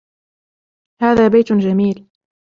[1.01, 2.07] هذا بيت جميل.